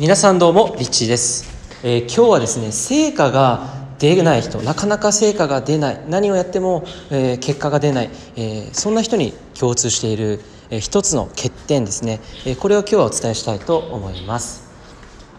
[0.00, 1.44] 皆さんどうもリッチーです、
[1.84, 3.66] えー今日はですね成果が
[3.98, 10.40] 出ない人なかなか成果が出ない何をやっても、えー結果が出ない、えーそんな人に共通している、
[10.70, 14.69] えー一つの欠点ですね、えこれを今日はお伝えしたいと思います。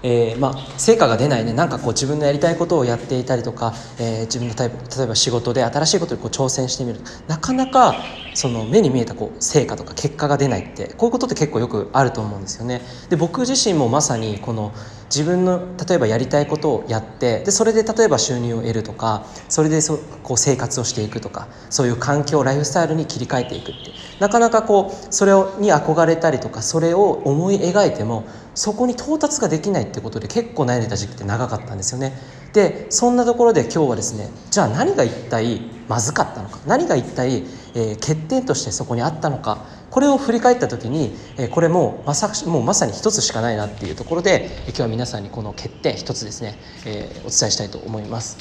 [0.04, 12.82] えーまあ、成果が出ないねなんかこう自分のやりたいことをやっていたりとか、えー自分のタイプ例えば仕事で新しいことにこう挑戦してみるなかなかその目に見えたこう成果とか結果が出ないってこういうことって結構よくあると思うんですよね。
[13.09, 14.73] で僕自身もまさにこの
[15.14, 23.92] 自分の例えばやりたいことをやってでそれで例えば収入を得るとかそれでそこう生活をしていくとかそういう環境ライフスタイルに切り替えていくって。
[24.21, 32.14] なかなかこうそれをに憧れたりとかそれを思い描いてもそこに到達ができないってことで結構悩んでた時期って長かったんですよね。
[32.53, 39.61] でそんなところで今日はですねじゃあ何が一体まずかったのか何が一体、えー欠点としてそこにあったのか
[39.91, 41.13] これを振り返った時に、
[41.52, 48.38] これもまさもうまさに一つしかないなっていうところで、今日は皆さんにこの欠点一つですね、えお伝えしたいと思います。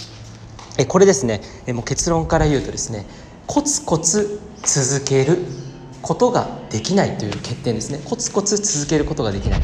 [0.78, 3.04] えこれですねえもう結論から言うとですね
[3.46, 5.38] コツコツ続ける
[6.00, 8.00] ことができないという欠点ですね。
[8.04, 9.60] コツコツ続けることができない。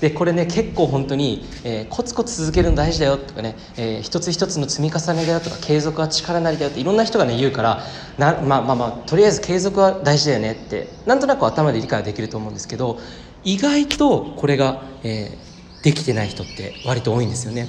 [0.00, 7.82] でこれね結構本当に、えーコツコツ続けるの大事だよとかね、えー一つ一つの積み重ねだよとか継続は力なりだよっていろんな人がね言うから
[8.18, 12.98] なまあまあまあとりあえず継続は大事だよねってなんとなく頭で理解はできると思うんですけど
[13.44, 15.46] 意外とこれが、えー
[15.86, 17.68] できてない人って割と多いんですよね。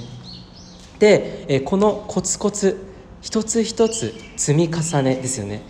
[0.98, 2.84] で、えこのコツコツ
[3.20, 5.62] 一つ一つ積み重ねですよね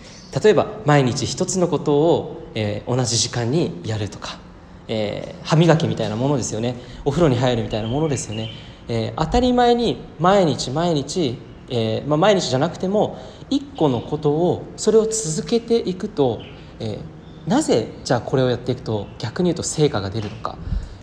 [0.43, 4.39] 例えば毎日一つのことを、え同じ時間にやるとか、
[4.89, 6.75] えー歯磨きみたいなものですよね。
[7.05, 8.49] お風呂に入るみたいなものですよね、
[8.89, 11.37] えー当たり前に毎日毎日、
[11.69, 13.17] えーまあ、毎日じゃなくても
[13.49, 16.41] 一個のことをそれを続けていくと、
[16.79, 16.99] え
[17.47, 20.57] なぜじゃあこれをやっていくと逆に言うと成果が出るのか。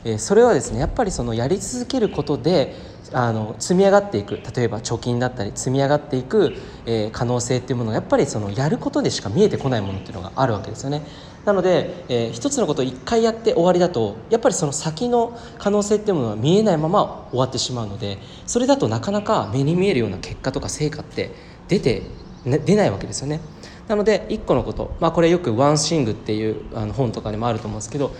[0.05, 2.75] えそれはですねやっぱりそのやり続けることで
[3.13, 6.55] あの積み上がっていく例えば貯金だったり積み上がっていく、
[6.87, 11.03] えー可能性っていうものがやっぱりそのやることでしか見えてこないものっていうのがあるわけですよね。
[11.45, 21.31] なので、えー一つのことを一回やって終わりだとやっぱりその先の可能性っていうものは見えないまま終わってしまうのでそれだとなかなか目に見えるような結果とか成果って
[21.69, 22.03] 出て、
[22.45, 23.41] ね出ないわけですよね。
[23.89, 28.13] なので一個のこと、まあ、これよく「ワンシング」っていうあの本とかにもあると思うんですけど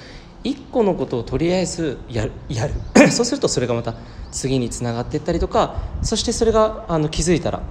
[0.47, 2.75] 1個のことをとりあえずやるやる。
[3.11, 3.95] そうするとそれがまた
[4.31, 7.63] 次につながっていったりとかそしてそれがあの気づいたら、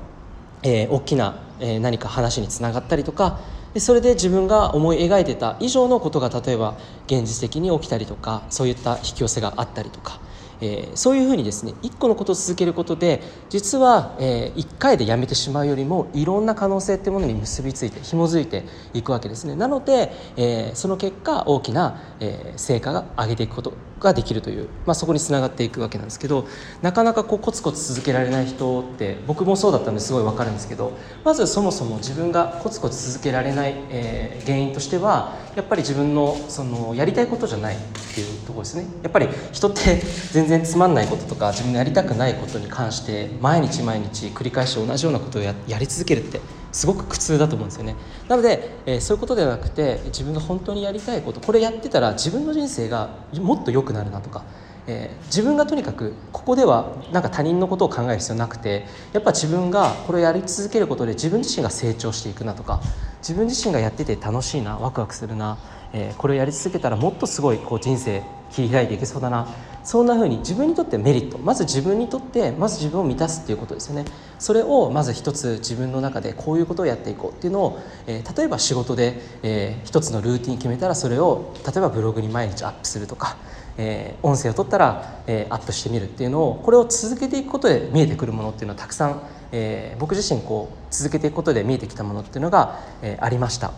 [0.63, 3.40] えー大きな、えー何か話につながったりとか
[3.74, 6.75] でそれで自分が思い描いてた以上のことが例えば
[7.08, 10.19] 現実的に起きたりとかそういった引き寄せがあったりとか、
[10.62, 19.56] えーそういうふうにですね一個のことを続けることで実は、え1回でやめてしまうよりもいろんな可能性ってものに結びついて紐づいていくわけですね。
[19.56, 26.48] なので、えーその結果大きな、えー成果が上げていくことができるという、まあ、そこにつながっていくわけなんですけど
[26.82, 30.92] なかなかこうコツコツ続けられない人って僕もそうだったんですごい分かるんですけど
[31.24, 37.80] まずそもそも自分がコツコツ続けられない、えー原因としてはやっぱり自分のそのやりたいことじゃないっ
[38.14, 38.86] ていうところですね。
[39.02, 40.02] やっぱり人って
[40.32, 46.39] 全全然つまんないこととか自分のやりたくないことに関して毎日毎日繰り返し同じようなことをややり続けるって
[46.72, 47.95] すごく苦痛だと思うんですよね。
[48.28, 53.09] なので、えーそういうことではなくて自分が本当にやりたいことこれやってたら自分の人生が
[53.41, 54.44] もっと良くなるなとか、
[54.85, 62.81] えー自分がとにかくここではなんか他人のことを考える必要なくてやっぱ自分がこれをやり続けることで自分自身が成長していくなとか
[63.19, 65.57] 自分自身がやってて楽しいなワクワクするな、
[65.94, 69.47] えーこれをやり続けたらもっとすごいこう人生切り開いていけそうだな
[69.85, 74.06] そんな風に自分にとってメリットまず自分にとってまず自分を満たすっていうことですよね
[74.40, 83.38] それをまず一つ自分の中でこういうことをやっていこうっていうのを、えー例えば仕事で、えー一つのルーティン決めたらそれを例えばブログに毎日アップするとか、
[83.78, 93.72] えー音声を取ったら、えーアップしてみるっていうのをこれを続けていくことで見えてくるものっていうのはたくさん、えー僕自身こう続けていくことで見えてきたものっていうのが、えーありました。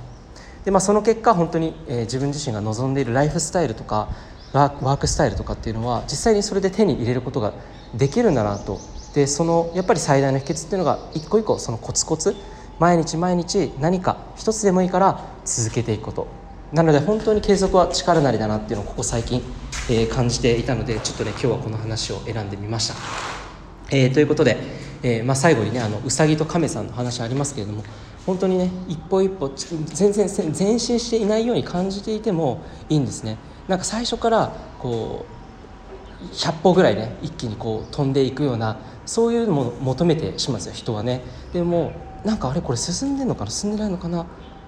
[0.64, 4.10] でまあ、その結果本当に、えー自分自身が望んでいるライフスタイルとか
[4.54, 7.54] ワークスタイルとかっていうのは実際にそれで手に入れることが
[7.94, 8.80] できるんだなと。
[9.14, 12.36] でそのやっぱり最大の秘訣っていうのが一個一個そのコツコツ
[12.78, 16.28] 毎日毎日何か一つでもいいから続けていくこと。
[16.72, 19.42] なので本当に継続は力なりだなっていうのをここ最近、
[19.90, 22.96] えー感じていたのでちょっとね今日はこの話を選んでみました。
[23.90, 24.58] えーということで、
[25.02, 27.84] えーまあ、最後にねあのうさぎと亀さんの話ありますけれども
[28.26, 30.28] 本当にね一歩一歩全然
[30.58, 33.38] 前進していないように感じていてもいいんですね。
[33.68, 35.26] なんか最初からこ
[36.22, 41.22] う100歩ぐらいね一気にこう飛んでいくようなそういうのを求めてしまうんですよ人はね。
[41.54, 41.92] でも
[42.26, 44.26] なんかあれこれ進んでんのかな進んでないのかなっ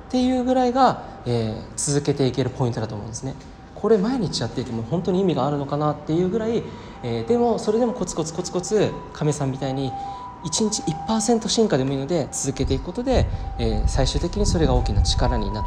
[0.09, 3.35] ていうぐらいが、えー続けていけるポイントだと思うんですね。
[3.75, 6.63] これ毎日やっていても本当に意味があるのかなっていうぐらい、
[7.01, 9.91] えー、でもそれでもコツコツコツコツ亀さんみたいに
[10.43, 13.27] 1日1%進化でもいいので続けていくことで、
[13.57, 15.65] えー、最終的にそれが大きな力になっ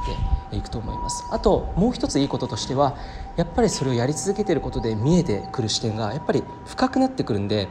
[0.50, 1.24] ていくと思います。
[1.30, 2.96] あともう一ついいこととしては
[3.36, 7.68] やっぱりそれをやり続けていることで見えてくる視点がやっぱり深くなってくるんで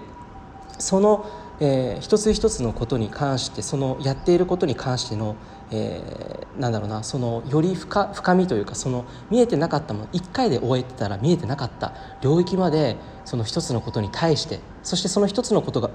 [0.80, 1.26] その、
[1.60, 5.36] えー、一つ一つのことに関してそのやっていることに関しての、
[5.72, 15.92] えー、なんだろうなそのより深深みというかその見えてなかったもの1回で終えてたら見えてなかった領域までその一つのことに対してそしてその一つのことが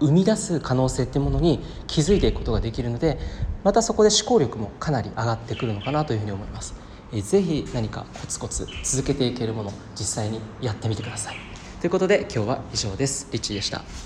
[0.00, 3.18] 生み出す可能性っていうものに気づいていくことができるので
[3.64, 6.74] またそこで思考力もかなり上がってくるのかなというふうに思います。
[7.12, 11.36] えぜひ何かコツコツ続けていけるもの実際にやってみてください。
[11.80, 13.28] ということで今日は以上です。
[13.32, 13.82] リッチーでした。